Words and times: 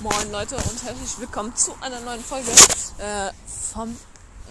Moin 0.00 0.30
Leute 0.30 0.56
und 0.56 0.82
herzlich 0.82 1.18
willkommen 1.20 1.56
zu 1.56 1.74
einer 1.80 2.00
neuen 2.00 2.22
Folge 2.22 2.50
äh, 2.98 3.32
von 3.72 3.96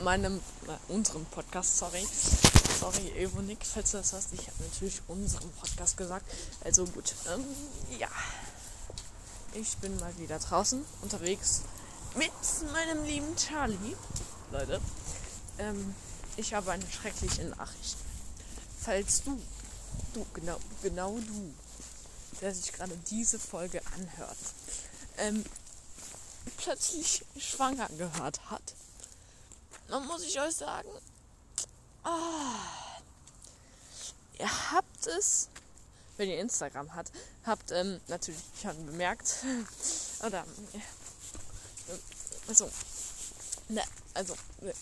meinem, 0.03 0.37
äh, 0.37 0.92
unserem 0.92 1.24
Podcast, 1.25 1.77
sorry. 1.77 2.03
Sorry, 2.79 3.11
Evonik, 3.16 3.59
falls 3.61 3.92
du 3.92 3.97
das 3.97 4.13
hast. 4.13 4.33
Ich 4.33 4.39
habe 4.47 4.63
natürlich 4.63 5.01
unserem 5.08 5.51
Podcast 5.51 5.97
gesagt. 5.97 6.25
Also 6.63 6.85
gut, 6.85 7.13
ähm, 7.31 7.45
ja. 8.00 8.07
Ich 9.54 9.77
bin 9.77 9.95
mal 10.00 10.18
wieder 10.18 10.39
draußen 10.39 10.84
unterwegs 11.04 11.62
mit 12.16 12.32
meinem 12.73 13.04
lieben 13.04 13.36
Charlie. 13.36 13.96
Leute, 14.52 14.82
ähm, 15.59 15.93
ich 16.38 16.55
habe 16.55 16.71
eine 16.71 16.89
schreckliche 16.89 17.43
Nachricht. 17.43 17.98
Falls 18.82 19.21
du, 19.21 19.39
du, 20.16 20.25
genau, 20.34 20.57
genau 20.82 21.20
du, 21.20 21.54
der 22.41 22.54
sich 22.54 22.73
gerade 22.73 22.98
diese 23.09 23.38
Folge 23.38 23.80
anhört, 23.96 24.38
ähm, 25.18 25.43
plötzlich 26.58 27.23
schwanger 27.38 27.89
gehört 27.98 28.49
hat, 28.49 28.73
dann 29.88 30.05
muss 30.08 30.23
ich 30.23 30.39
euch 30.39 30.55
sagen, 30.55 30.89
ah, 32.03 32.99
ihr 34.39 34.72
habt 34.72 35.08
es, 35.08 35.49
wenn 36.17 36.30
ihr 36.30 36.39
Instagram 36.39 36.94
habt, 36.95 37.12
habt 37.45 37.72
ähm, 37.72 37.99
natürlich 38.08 38.41
schon 38.62 38.86
bemerkt, 38.86 39.36
oder, 40.25 40.45
äh, 40.73 40.80
also, 42.47 42.70
ne, 43.70 43.84
also, 44.13 44.34
äh, 44.61 44.73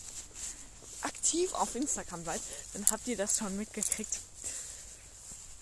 aktiv 1.02 1.52
auf 1.54 1.74
Instagram 1.74 2.24
seid, 2.24 2.40
dann 2.72 2.86
habt 2.90 3.06
ihr 3.06 3.16
das 3.16 3.38
schon 3.38 3.56
mitgekriegt. 3.56 4.20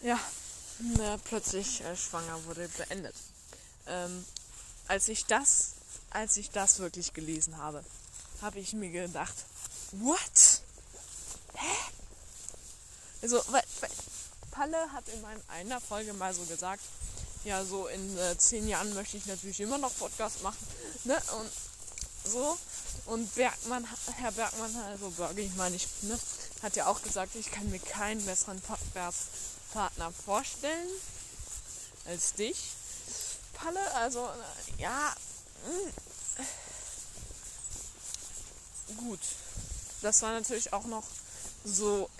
Ja, 0.02 0.18
ne, 0.78 1.18
plötzlich 1.24 1.80
äh, 1.82 1.96
schwanger 1.96 2.44
wurde 2.44 2.68
beendet. 2.68 3.14
Ähm, 3.86 4.24
als 4.92 5.08
ich 5.08 5.24
das, 5.24 5.72
als 6.10 6.36
ich 6.36 6.50
das 6.50 6.78
wirklich 6.78 7.14
gelesen 7.14 7.56
habe, 7.56 7.82
habe 8.42 8.60
ich 8.60 8.74
mir 8.74 8.90
gedacht, 8.90 9.32
what? 9.92 10.60
Hä? 11.54 11.92
Also, 13.22 13.42
weil, 13.48 13.62
weil 13.80 13.90
Palle 14.50 14.92
hat 14.92 15.04
in 15.08 15.24
einer 15.48 15.80
Folge 15.80 16.12
mal 16.12 16.34
so 16.34 16.44
gesagt, 16.44 16.82
ja, 17.44 17.64
so 17.64 17.86
in 17.86 18.18
äh, 18.18 18.36
zehn 18.36 18.68
Jahren 18.68 18.92
möchte 18.92 19.16
ich 19.16 19.24
natürlich 19.24 19.60
immer 19.60 19.78
noch 19.78 19.96
Podcast 19.96 20.42
machen, 20.42 20.66
ne? 21.04 21.16
Und 21.40 21.50
so. 22.30 22.58
Und 23.06 23.34
Bergmann, 23.34 23.88
Herr 24.18 24.32
Bergmann, 24.32 24.76
also 24.76 25.08
Bergi, 25.12 25.40
ich 25.40 25.54
meine, 25.54 25.74
ich, 25.74 25.88
ne, 26.02 26.18
hat 26.62 26.76
ja 26.76 26.86
auch 26.86 27.02
gesagt, 27.02 27.34
ich 27.34 27.50
kann 27.50 27.70
mir 27.70 27.80
keinen 27.80 28.22
besseren 28.26 28.60
Podcast-Partner 28.60 30.12
vorstellen 30.12 30.90
als 32.04 32.34
dich. 32.34 32.72
Palle. 33.62 33.94
Also, 33.94 34.28
ja. 34.78 35.14
Hm. 35.64 35.92
Gut. 38.96 39.20
Das 40.02 40.22
war 40.22 40.32
natürlich 40.32 40.72
auch 40.72 40.84
noch 40.86 41.04
so 41.64 42.10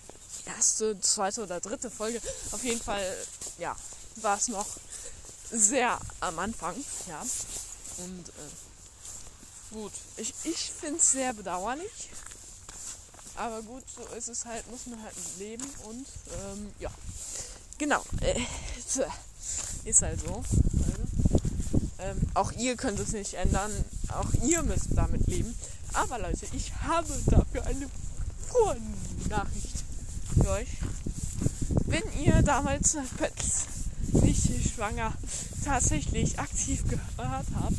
erste, 0.47 1.01
zweite 1.01 1.43
oder 1.43 1.61
dritte 1.61 1.91
Folge. 1.91 2.21
Auf 2.53 2.63
jeden 2.63 2.81
Fall, 2.81 3.17
ja, 3.59 3.75
war 4.17 4.37
es 4.37 4.49
noch 4.49 4.67
sehr 5.51 5.99
am 6.21 6.39
Anfang, 6.39 6.77
ja. 7.09 7.21
Und 7.99 8.29
äh, 8.29 9.75
gut, 9.75 9.93
ich, 10.17 10.33
ich 10.45 10.71
finde 10.71 10.99
es 10.99 11.11
sehr 11.11 11.33
bedauerlich. 11.33 12.11
Aber 13.35 13.63
gut, 13.63 13.83
so 13.95 14.03
ist 14.15 14.29
es 14.29 14.45
halt, 14.45 14.71
muss 14.71 14.87
man 14.87 15.03
halt 15.03 15.15
leben 15.39 15.69
und 15.85 16.07
ähm, 16.45 16.73
ja. 16.79 16.91
Genau. 17.79 18.05
Äh, 18.21 18.41
ist 19.85 20.03
halt 20.03 20.21
so. 20.21 20.45
Ähm, 22.03 22.21
auch 22.35 22.51
ihr 22.53 22.77
könnt 22.77 22.99
es 22.99 23.13
nicht 23.13 23.35
ändern. 23.35 23.71
Auch 24.09 24.33
ihr 24.43 24.63
müsst 24.63 24.89
damit 24.95 25.27
leben. 25.29 25.55
Aber 25.93 26.19
Leute, 26.19 26.47
ich 26.53 26.73
habe 26.83 27.13
dafür 27.27 27.65
eine 27.67 27.89
frohe 28.49 28.77
Nachricht 29.29 29.85
für 30.35 30.49
euch. 30.51 30.69
Wenn 31.87 32.03
ihr 32.21 32.43
damals 32.43 32.97
nicht 34.13 34.75
schwanger 34.75 35.13
tatsächlich 35.65 36.39
aktiv 36.39 36.83
gehört 36.89 37.47
habt, 37.55 37.77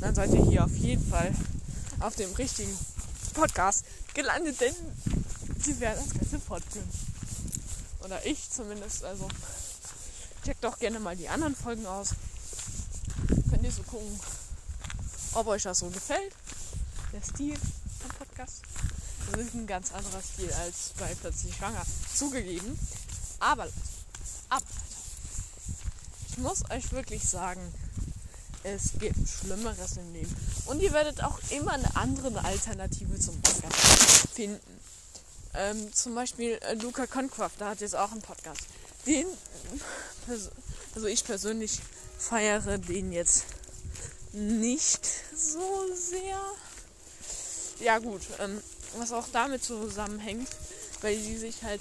dann 0.00 0.14
seid 0.14 0.32
ihr 0.32 0.44
hier 0.44 0.64
auf 0.64 0.76
jeden 0.76 1.06
Fall 1.08 1.32
auf 2.00 2.16
dem 2.16 2.32
richtigen 2.32 2.76
Podcast 3.34 3.84
gelandet, 4.14 4.60
denn 4.60 4.74
sie 5.62 5.78
werden 5.78 6.02
das 6.04 6.18
Ganze 6.18 6.40
fortführen. 6.40 6.88
Oder 8.04 8.26
ich 8.26 8.50
zumindest. 8.50 9.04
Also 9.04 9.28
checkt 10.44 10.64
doch 10.64 10.78
gerne 10.78 10.98
mal 10.98 11.16
die 11.16 11.28
anderen 11.28 11.54
Folgen 11.54 11.86
aus 11.86 12.14
so 13.72 13.82
gucken, 13.84 14.20
ob 15.34 15.46
euch 15.46 15.62
das 15.62 15.78
so 15.78 15.88
gefällt. 15.88 16.32
Der 17.12 17.22
Stil 17.22 17.56
vom 18.00 18.10
Podcast. 18.18 18.62
Das 19.30 19.40
ist 19.40 19.54
ein 19.54 19.66
ganz 19.66 19.92
anderer 19.92 20.20
Stil 20.22 20.52
als 20.52 20.92
bei 20.98 21.14
Plötzlich 21.14 21.54
Schwanger. 21.54 21.84
Zugegeben. 22.14 22.78
Aber, 23.40 23.68
aber, 24.48 24.64
ich 26.30 26.38
muss 26.38 26.68
euch 26.70 26.92
wirklich 26.92 27.22
sagen, 27.28 27.60
es 28.62 28.92
gibt 28.98 29.28
Schlimmeres 29.28 29.96
im 29.96 30.12
Leben. 30.12 30.34
Und 30.66 30.80
ihr 30.80 30.92
werdet 30.92 31.22
auch 31.22 31.38
immer 31.50 31.72
eine 31.72 31.96
andere 31.96 32.44
Alternative 32.44 33.18
zum 33.18 33.40
Podcast 33.42 34.28
finden. 34.34 34.80
Ähm, 35.54 35.92
zum 35.92 36.14
Beispiel 36.14 36.58
äh, 36.62 36.74
Luca 36.74 37.06
Concraft, 37.06 37.52
da 37.58 37.70
hat 37.70 37.80
jetzt 37.80 37.96
auch 37.96 38.12
einen 38.12 38.22
Podcast. 38.22 38.62
Den, 39.06 39.26
also 40.94 41.06
ich 41.06 41.24
persönlich 41.24 41.80
feiere 42.18 42.78
den 42.78 43.12
jetzt 43.12 43.44
nicht 44.32 45.06
so 45.34 45.86
sehr. 45.94 46.40
Ja 47.80 47.98
gut, 47.98 48.22
ähm, 48.38 48.62
was 48.96 49.12
auch 49.12 49.26
damit 49.32 49.64
zusammenhängt, 49.64 50.48
weil 51.00 51.16
die 51.16 51.36
sich 51.36 51.62
halt 51.62 51.80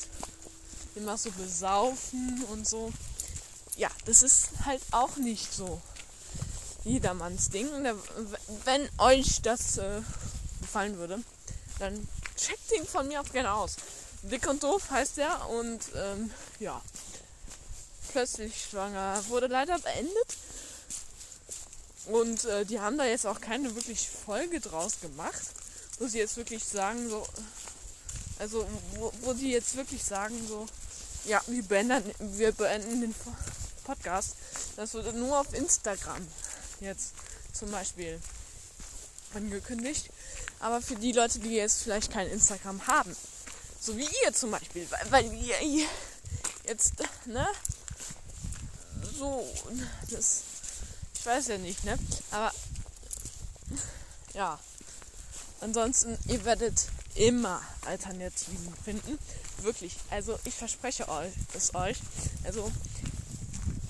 immer 0.95 1.17
so 1.17 1.31
besaufen 1.31 2.43
und 2.51 2.67
so. 2.67 2.91
Ja, 3.77 3.89
das 4.05 4.23
ist 4.23 4.49
halt 4.65 4.81
auch 4.91 5.15
nicht 5.17 5.53
so 5.53 5.81
jedermanns 6.83 7.49
Ding. 7.49 7.69
Wenn 8.65 8.89
euch 8.97 9.41
das 9.41 9.77
äh, 9.77 10.01
gefallen 10.61 10.97
würde, 10.97 11.19
dann 11.79 12.07
checkt 12.35 12.71
den 12.71 12.85
von 12.85 13.07
mir 13.07 13.21
auch 13.21 13.31
gerne 13.31 13.53
aus. 13.53 13.77
Dick 14.23 14.47
und 14.47 14.61
doof 14.63 14.89
heißt 14.91 15.17
der 15.17 15.49
und 15.49 15.79
ähm, 15.95 16.31
ja, 16.59 16.81
plötzlich 18.11 18.67
schwanger. 18.69 19.23
Wurde 19.29 19.47
leider 19.47 19.79
beendet. 19.79 20.37
Und 22.07 22.45
äh, 22.45 22.65
die 22.65 22.79
haben 22.79 22.97
da 22.97 23.05
jetzt 23.05 23.27
auch 23.27 23.39
keine 23.39 23.75
wirklich 23.75 24.09
Folge 24.09 24.59
draus 24.59 24.99
gemacht, 25.01 25.41
wo 25.99 26.07
sie 26.07 26.17
jetzt 26.17 26.37
wirklich 26.37 26.63
sagen, 26.63 27.09
so, 27.09 27.25
also 28.39 28.67
wo, 28.95 29.13
wo 29.21 29.33
die 29.33 29.51
jetzt 29.51 29.75
wirklich 29.75 30.03
sagen, 30.03 30.35
so, 30.47 30.65
ja, 31.25 31.41
wir 31.47 31.63
beenden, 31.63 32.11
wir 32.19 32.51
beenden 32.51 33.01
den 33.01 33.15
Podcast. 33.83 34.35
Das 34.75 34.93
wurde 34.93 35.13
nur 35.13 35.39
auf 35.39 35.53
Instagram 35.53 36.27
jetzt 36.79 37.13
zum 37.53 37.69
Beispiel 37.71 38.19
angekündigt. 39.35 40.09
Aber 40.59 40.81
für 40.81 40.95
die 40.95 41.11
Leute, 41.11 41.39
die 41.39 41.55
jetzt 41.55 41.83
vielleicht 41.83 42.11
kein 42.11 42.27
Instagram 42.27 42.85
haben, 42.87 43.15
so 43.79 43.97
wie 43.97 44.07
ihr 44.25 44.33
zum 44.33 44.51
Beispiel, 44.51 44.87
weil, 44.89 45.11
weil 45.11 45.33
ihr 45.33 45.87
jetzt, 46.67 46.93
ne, 47.25 47.47
so. 49.17 49.47
Das, 50.09 50.43
ich 51.21 51.27
weiß 51.27 51.49
ja 51.49 51.59
nicht, 51.59 51.83
ne? 51.83 51.99
Aber 52.31 52.51
ja. 54.33 54.57
Ansonsten, 55.59 56.17
ihr 56.25 56.43
werdet 56.45 56.87
immer 57.13 57.61
Alternativen 57.85 58.73
finden. 58.83 59.19
Wirklich. 59.61 59.95
Also 60.09 60.39
ich 60.45 60.55
verspreche 60.55 61.07
euch 61.07 61.31
es 61.53 61.75
euch. 61.75 61.99
Also 62.43 62.71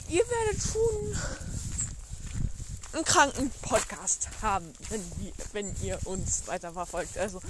ihr 0.09 0.23
werdet 0.27 0.61
schon 0.61 1.17
einen 2.91 3.05
kranken 3.05 3.49
Podcast 3.61 4.27
haben, 4.41 4.73
wenn, 4.89 5.01
wenn 5.53 5.83
ihr 5.83 5.99
uns 6.03 6.47
weiter 6.47 6.73
verfolgt. 6.73 7.17
Also 7.17 7.41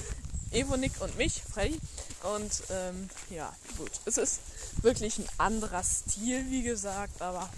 Evo, 0.52 0.78
Nick 0.78 1.02
und 1.02 1.18
mich, 1.18 1.42
Freddy. 1.52 1.82
Und 2.22 2.52
ähm, 2.70 3.10
ja, 3.32 3.52
gut. 3.80 3.92
Es 4.06 4.18
ist 4.18 4.42
wirklich 4.84 5.18
ein 5.18 5.28
anderer 5.40 5.84
Stil, 5.84 6.52
wie 6.52 6.62
gesagt, 6.62 7.20
aber 7.20 7.50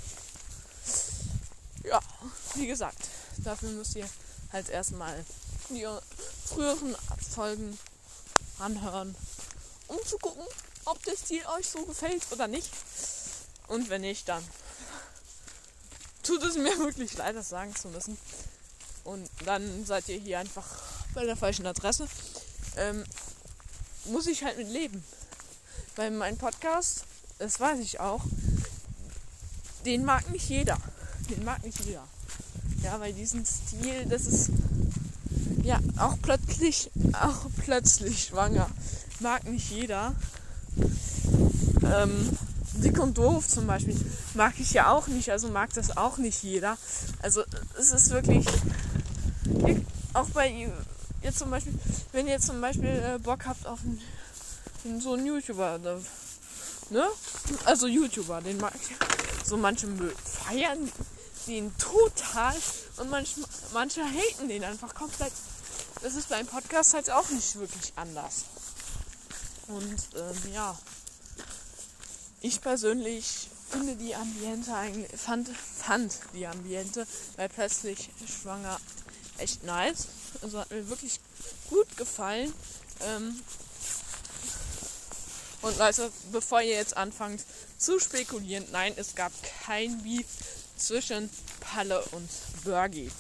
ja, 1.84 2.00
wie 2.56 2.68
gesagt, 2.68 2.98
dafür 3.38 3.70
müsst 3.70 3.96
ihr 3.96 4.10
halt 4.52 4.70
erstmal 4.70 5.24
die 5.70 5.88
früheren 6.46 6.96
Folgen 7.34 7.78
anhören, 8.60 9.16
um 9.88 9.98
zu 10.06 10.18
gucken, 10.18 10.44
ob 10.86 11.02
der 11.04 11.16
Stil 11.16 11.44
euch 11.58 11.68
so 11.68 11.86
gefällt 11.86 12.26
oder 12.32 12.48
nicht. 12.48 12.70
Und 13.68 13.90
wenn 13.90 14.02
nicht, 14.02 14.28
dann 14.30 14.44
tut 16.22 16.44
es 16.44 16.56
mir 16.56 16.78
wirklich 16.80 17.16
leid, 17.18 17.36
das 17.36 17.50
sagen 17.50 17.76
zu 17.76 17.90
müssen. 17.90 18.18
Und 19.04 19.30
dann 19.46 19.86
seid 19.86 20.08
ihr 20.10 20.18
hier 20.18 20.40
einfach 20.40 20.66
bei 21.14 21.26
der 21.26 21.36
falschen 21.36 21.66
Adresse. 21.66 22.08
Ähm, 22.78 23.04
muss 24.06 24.28
ich 24.28 24.44
halt 24.44 24.58
mit 24.58 24.70
leben. 24.70 25.04
Weil 25.96 26.12
mein 26.12 26.38
Podcast, 26.38 27.04
das 27.40 27.60
weiß 27.60 27.80
ich 27.80 28.00
auch, 28.00 28.24
den 29.86 30.06
mag 30.06 30.30
nicht 30.30 30.50
jeder. 30.50 30.78
Den 31.30 31.44
mag 31.46 31.64
nicht 31.64 31.84
jeder. 31.86 32.04
Ja, 32.84 33.00
weil 33.00 33.14
diesen 33.14 33.46
Stil, 33.46 34.06
das 34.10 34.26
ist 34.26 34.50
ja 35.64 35.80
auch 35.98 36.18
plötzlich, 36.22 36.92
auch 37.14 37.48
plötzlich 37.64 38.26
schwanger. 38.26 38.70
Mag 39.20 39.46
nicht 39.46 39.70
jeder. 39.72 40.14
Ähm, 41.84 42.38
Dick 42.74 43.00
und 43.00 43.18
doof 43.18 43.48
zum 43.48 43.68
Beispiel 43.68 43.96
mag 44.34 44.54
ich 44.58 44.72
ja 44.72 44.92
auch 44.92 45.08
nicht, 45.08 45.30
also 45.30 45.50
mag 45.50 45.74
das 45.74 45.96
auch 45.96 46.18
nicht 46.18 46.44
jeder. 46.44 46.78
Also 47.22 47.44
es 47.78 47.92
ist 47.92 48.10
wirklich 48.10 48.46
auch 50.14 50.30
bei 50.30 50.70
jetzt 51.22 51.40
zum 51.40 51.52
Beispiel, 51.52 51.74
wenn 52.12 52.28
ihr 52.28 52.40
zum 52.40 52.60
Beispiel 52.60 52.90
äh, 52.90 53.20
Bock 53.20 53.46
habt 53.46 53.66
auf 53.66 53.80
einen, 53.84 55.02
so 55.02 55.14
einen 55.14 55.26
YouTuber, 55.26 55.80
ne? 56.90 57.08
Also 57.66 57.88
YouTuber, 57.88 58.42
den 58.42 58.58
mag 58.58 58.74
ich. 58.76 59.48
So 59.48 59.58
manche 59.58 59.88
feiern 59.88 60.90
den 61.48 61.76
total 61.78 62.56
und 62.98 63.10
manche, 63.10 63.42
manche 63.74 64.04
haten 64.04 64.48
den 64.48 64.64
einfach 64.64 64.94
komplett. 64.94 65.34
Das 66.02 66.16
ist 66.16 66.30
beim 66.30 66.46
Podcast 66.46 66.94
halt 66.94 67.10
auch 67.10 67.30
nicht 67.30 67.56
wirklich 67.56 67.94
anders. 67.96 68.46
Und 69.68 69.98
ähm, 70.16 70.54
ja, 70.54 70.78
ich 72.42 72.62
persönlich 72.62 73.50
finde 73.70 73.96
die 73.96 74.14
Ambiente 74.14 74.74
eigentlich, 74.76 75.20
fand, 75.20 75.50
fand 75.50 76.20
die 76.34 76.46
Ambiente 76.46 77.08
bei 77.38 77.48
plötzlich 77.48 78.10
schwanger 78.28 78.80
echt 79.38 79.64
nice. 79.64 80.08
Also 80.42 80.60
hat 80.60 80.72
mir 80.72 80.88
wirklich 80.90 81.20
gut 81.70 81.98
gefallen. 81.98 82.54
Ähm, 83.02 83.40
und 85.62 85.78
Leute, 85.78 86.12
bevor 86.32 86.62
ihr 86.62 86.76
jetzt 86.76 86.98
anfangt 86.98 87.46
zu 87.78 88.00
spekulieren, 88.00 88.66
nein, 88.72 88.94
es 88.98 89.16
gab 89.16 89.32
kein 89.66 90.04
Beef 90.04 90.26
zwischen 90.84 91.30
Palle 91.60 92.04
und 92.12 92.30
Bergi. 92.64 93.12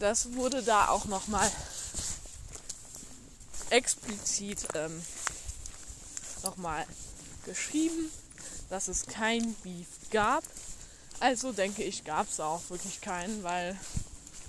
Das 0.00 0.32
wurde 0.34 0.62
da 0.62 0.88
auch 0.88 1.04
nochmal 1.04 1.50
explizit 3.70 4.66
ähm, 4.74 5.02
nochmal 6.42 6.86
geschrieben, 7.44 8.10
dass 8.70 8.88
es 8.88 9.06
kein 9.06 9.54
Beef 9.62 9.86
gab. 10.10 10.44
Also 11.20 11.52
denke 11.52 11.82
ich, 11.82 12.04
gab 12.04 12.28
es 12.30 12.40
auch 12.40 12.62
wirklich 12.70 13.00
keinen, 13.00 13.42
weil 13.42 13.78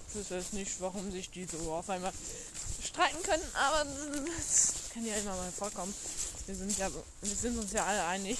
ich 0.09 0.15
weiß 0.15 0.29
jetzt 0.29 0.53
nicht, 0.53 0.79
warum 0.79 1.11
sich 1.11 1.29
die 1.29 1.45
so 1.45 1.73
auf 1.73 1.89
einmal 1.89 2.13
streiten 2.83 3.21
können, 3.23 3.43
aber 3.53 3.85
das 4.37 4.73
kann 4.93 5.05
ja 5.05 5.15
immer 5.15 5.35
mal 5.35 5.51
vorkommen. 5.51 5.93
Wir 6.45 6.55
sind 6.55 6.77
ja, 6.77 6.89
wir 7.21 7.35
sind 7.35 7.57
uns 7.57 7.71
ja 7.71 7.85
alle 7.85 8.05
einig, 8.05 8.37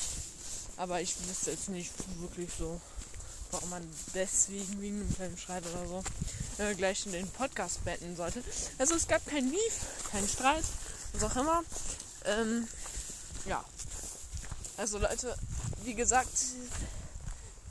aber 0.77 1.01
ich 1.01 1.15
wüsste 1.27 1.51
jetzt 1.51 1.69
nicht 1.69 1.91
wirklich 2.19 2.50
so, 2.57 2.79
warum 3.56 3.69
man 3.69 3.90
deswegen 4.13 4.81
wegen 4.81 5.00
einem 5.00 5.16
kleinen 5.16 5.38
Streit 5.38 5.63
oder 5.66 5.88
so 5.88 6.04
äh, 6.57 6.75
gleich 6.75 7.06
in 7.06 7.13
den 7.13 7.30
Podcast 7.30 7.84
betten 7.86 8.16
sollte. 8.16 8.44
Also 8.78 8.96
es 8.96 9.07
gab 9.07 9.25
kein 9.25 9.50
Beef, 9.50 9.80
keinen 10.12 10.28
Streit, 10.28 10.63
was 11.13 11.24
auch 11.24 11.36
immer. 11.38 11.63
Ähm, 12.25 12.68
ja. 13.46 13.63
Also 14.78 14.98
Leute, 14.98 15.38
wie 15.84 15.96
gesagt, 15.96 16.38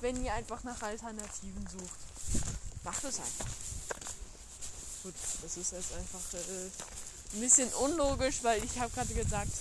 wenn 0.00 0.24
ihr 0.24 0.32
einfach 0.32 0.64
nach 0.64 0.80
Alternativen 0.80 1.66
sucht, 1.70 2.44
macht 2.82 3.04
es 3.04 3.18
einfach. 3.18 3.46
Gut, 5.02 5.14
das 5.42 5.56
ist 5.58 5.72
jetzt 5.72 5.92
einfach 5.92 6.32
äh, 6.32 7.34
ein 7.34 7.40
bisschen 7.40 7.68
unlogisch, 7.74 8.42
weil 8.42 8.64
ich 8.64 8.78
habe 8.78 8.90
gerade 8.94 9.12
gesagt, 9.12 9.52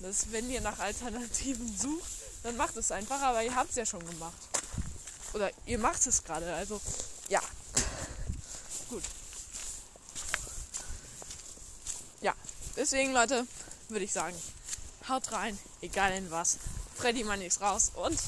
dass 0.00 0.32
wenn 0.32 0.48
ihr 0.48 0.62
nach 0.62 0.78
Alternativen 0.78 1.76
sucht, 1.76 2.10
dann 2.42 2.56
macht 2.56 2.76
es 2.76 2.90
einfach, 2.90 3.20
aber 3.20 3.42
ihr 3.42 3.54
habt 3.54 3.70
es 3.70 3.76
ja 3.76 3.84
schon 3.84 4.06
gemacht. 4.06 4.48
Oder 5.38 5.52
ihr 5.66 5.78
macht 5.78 6.04
es 6.04 6.24
gerade, 6.24 6.52
also 6.52 6.80
ja. 7.28 7.40
Gut. 8.90 9.04
Ja, 12.20 12.34
deswegen 12.76 13.12
Leute, 13.12 13.46
würde 13.88 14.04
ich 14.04 14.12
sagen, 14.12 14.34
haut 15.08 15.30
rein, 15.30 15.56
egal 15.80 16.12
in 16.14 16.28
was. 16.32 16.58
Freddy 16.96 17.22
mal 17.22 17.38
nichts 17.38 17.60
raus 17.60 17.92
und 17.94 18.18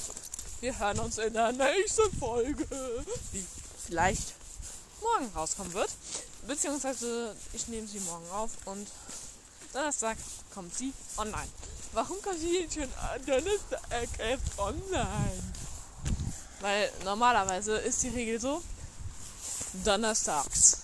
wir 0.61 0.79
hören 0.79 1.01
uns 1.01 1.19
in 1.19 1.33
der 1.33 1.51
nächsten 1.51 2.17
Folge, 2.17 2.65
die 3.33 3.45
vielleicht 3.87 4.35
morgen 5.01 5.33
rauskommen 5.35 5.73
wird. 5.73 5.91
Beziehungsweise 6.47 7.35
ich 7.53 7.67
nehme 7.67 7.89
sie 7.89 7.99
morgen 7.99 8.31
auf 8.31 8.53
und 8.67 8.87
Donnerstag 9.73 10.17
kommt 10.55 10.77
sie 10.77 10.93
online. 11.17 11.49
Warum 11.93 12.23
kommt 12.23 12.39
sie 12.39 12.61
jetzt 12.61 12.75
schon 12.75 12.89
Donnerstag 13.27 14.09
erst 14.21 14.59
online? 14.59 15.43
Weil 16.61 16.91
normalerweise 17.05 17.77
ist 17.77 18.03
die 18.03 18.09
Regel 18.09 18.41
so, 18.41 18.62
Donnerstags 19.85 20.79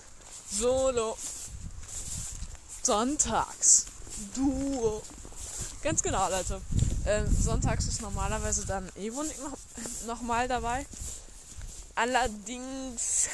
Solo, 0.50 1.16
Sonntags 2.82 3.86
Duo. 4.34 5.02
Ganz 5.82 6.02
genau, 6.02 6.30
Leute. 6.30 6.60
Ähm, 7.04 7.26
sonntags 7.40 7.86
ist 7.86 8.00
normalerweise 8.00 8.64
dann 8.66 8.88
Evonik 8.96 9.38
noch, 9.42 9.58
noch 10.06 10.22
mal 10.22 10.48
dabei. 10.48 10.86
Allerdings 11.94 13.28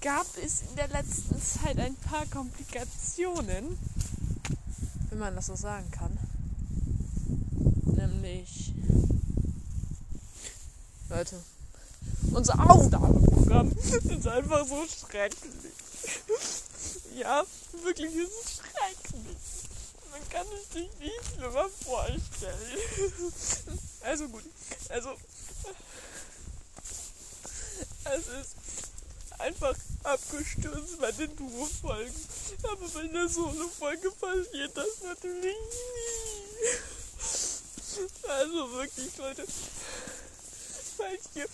gab 0.00 0.26
es 0.42 0.62
in 0.62 0.76
der 0.76 0.88
letzten 0.88 1.40
Zeit 1.40 1.78
ein 1.78 1.94
paar 1.94 2.26
Komplikationen, 2.26 3.78
wenn 5.10 5.18
man 5.18 5.34
das 5.34 5.46
so 5.46 5.56
sagen 5.56 5.90
kann. 5.90 6.18
Nämlich, 7.96 8.74
Leute, 11.10 11.42
unser 12.32 12.54
Aufnahmeprogramm 12.70 13.72
ist 13.76 14.26
einfach 14.28 14.64
so 14.64 14.86
schrecklich. 14.86 15.52
ja, 17.16 17.44
wirklich, 17.82 18.14
es 18.14 18.28
ist 18.28 18.60
schrecklich. 18.60 19.36
Man 20.12 20.28
kann 20.28 20.46
es 20.54 20.72
sich 20.72 20.88
nicht 21.00 21.20
schlimmer 21.34 21.68
vorstellen. 21.84 22.78
also 24.02 24.28
gut, 24.28 24.44
also 24.88 25.10
es 28.04 28.26
ist 28.28 28.56
einfach 29.40 29.74
abgestürzt 30.04 31.00
bei 31.00 31.10
den 31.10 31.34
Duo-Folgen. 31.34 32.14
Aber 32.62 32.88
bei 32.88 33.06
der 33.08 33.28
Solo-Folge 33.28 34.10
passiert 34.12 34.76
das 34.76 35.02
natürlich 35.02 35.56
nie. 35.56 36.00
Also 38.28 38.72
wirklich, 38.72 39.16
Leute, 39.16 39.44
falls 41.00 41.22
ihr 41.34 41.46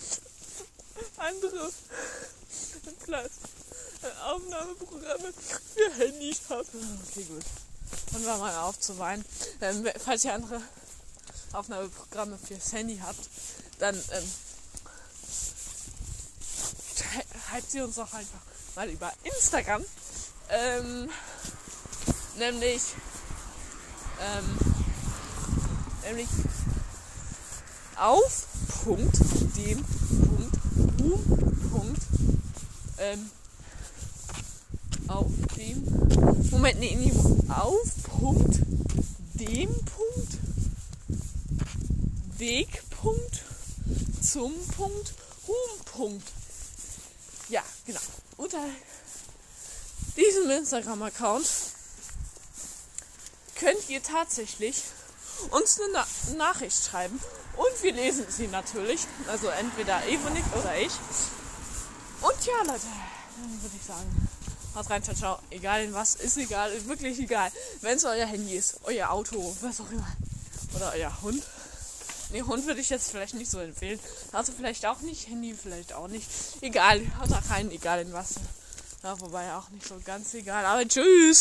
andere 1.17 1.71
Platz 3.05 3.31
Aufnahmeprogramme 4.25 5.33
für 5.73 5.93
Handys 5.97 6.41
habt. 6.49 6.69
Okay, 7.09 7.23
gut. 7.23 7.43
Dann 8.11 8.25
war 8.25 8.37
mal 8.37 8.55
auf 8.57 8.79
zu 8.79 8.97
weinen. 8.99 9.25
Ähm, 9.61 9.87
falls 10.03 10.25
ihr 10.25 10.33
andere 10.33 10.61
Aufnahmeprogramme 11.53 12.37
fürs 12.37 12.73
Handy 12.73 12.99
habt, 13.03 13.29
dann 13.79 13.95
ähm, 13.95 14.31
schreibt 17.49 17.71
sie 17.71 17.81
uns 17.81 17.95
doch 17.95 18.13
einfach 18.13 18.39
mal 18.75 18.89
über 18.89 19.11
Instagram. 19.23 19.83
Ähm, 20.49 21.09
nämlich, 22.37 22.81
ähm, 24.21 24.57
nämlich 26.03 26.29
auf 27.99 28.47
Punkt, 28.83 29.17
dem 29.55 29.83
Punkt, 29.83 30.55
U 31.01 31.17
Punkt, 31.69 32.01
ähm, 32.99 33.29
auf 35.07 35.31
dem, 35.55 35.83
Moment, 36.51 36.79
nee, 36.79 36.95
nee, 36.95 37.13
auf 37.49 37.89
Punkt, 38.19 38.59
dem 39.35 39.69
Punkt, 39.69 40.37
Wegpunkt, 42.37 43.43
zum 44.21 44.53
Punkt, 44.75 45.13
Hum 45.47 45.85
Punkt 45.85 46.23
ja, 47.49 47.63
genau. 47.85 47.99
Unter 48.35 48.63
diesem 50.15 50.49
Instagram-Account 50.49 51.47
könnt 53.55 53.89
ihr 53.89 54.03
tatsächlich 54.03 54.83
uns 55.51 55.79
eine 55.79 55.91
Na 55.93 56.07
Nachricht 56.35 56.83
schreiben 56.83 57.19
und 57.57 57.83
wir 57.83 57.93
lesen 57.93 58.25
sie 58.29 58.47
natürlich. 58.47 59.05
Also 59.27 59.47
entweder 59.47 60.05
Evonik 60.07 60.45
oder 60.57 60.77
ich. 60.77 60.91
Und 62.21 62.45
ja, 62.45 62.57
Leute, 62.65 62.87
dann 63.41 63.61
würde 63.61 63.75
ich 63.79 63.85
sagen, 63.85 64.29
haut 64.75 64.89
rein, 64.89 65.03
ciao, 65.03 65.15
ciao. 65.15 65.39
Egal 65.49 65.83
in 65.83 65.93
was, 65.93 66.15
ist 66.15 66.37
egal, 66.37 66.71
ist 66.71 66.87
wirklich 66.87 67.19
egal. 67.19 67.51
Wenn 67.81 67.97
es 67.97 68.05
euer 68.05 68.25
Handy 68.25 68.55
ist, 68.55 68.79
euer 68.83 69.09
Auto, 69.09 69.55
was 69.61 69.81
auch 69.81 69.91
immer. 69.91 70.07
Oder 70.75 70.93
euer 70.95 71.21
Hund. 71.21 71.43
Ne, 72.31 72.41
Hund 72.41 72.65
würde 72.65 72.81
ich 72.81 72.89
jetzt 72.89 73.11
vielleicht 73.11 73.35
nicht 73.35 73.49
so 73.49 73.59
empfehlen. 73.59 73.99
Also 74.33 74.51
vielleicht 74.51 74.85
auch 74.85 74.99
nicht, 75.01 75.27
Handy 75.27 75.53
vielleicht 75.53 75.93
auch 75.93 76.07
nicht. 76.07 76.27
Egal, 76.61 77.01
auch 77.21 77.47
keinen, 77.47 77.71
egal 77.71 78.01
in 78.01 78.13
was. 78.13 78.35
Ja, 79.03 79.19
wobei 79.21 79.53
auch 79.53 79.69
nicht 79.69 79.87
so 79.87 79.95
ganz 80.03 80.33
egal. 80.33 80.65
Aber 80.65 80.85
tschüss! 80.85 81.35